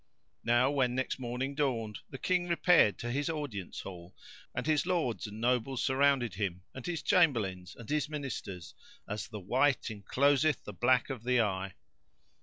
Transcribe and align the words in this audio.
Now 0.43 0.71
when 0.71 0.95
next 0.95 1.19
morning 1.19 1.53
dawned 1.53 1.99
the 2.09 2.17
King 2.17 2.47
repaired 2.47 2.97
to 2.97 3.11
his 3.11 3.29
audience 3.29 3.81
hall, 3.81 4.15
and 4.55 4.65
his 4.65 4.87
Lords 4.87 5.27
and 5.27 5.39
Nobles 5.39 5.83
surrounded 5.83 6.33
him 6.33 6.63
and 6.73 6.83
his 6.83 7.03
Chamberlains 7.03 7.75
and 7.75 7.87
his 7.87 8.09
Ministers, 8.09 8.73
as 9.07 9.27
the 9.27 9.39
white 9.39 9.91
encloseth 9.91 10.63
the 10.63 10.73
black 10.73 11.11
of 11.11 11.21
the 11.23 11.41
eye. 11.41 11.75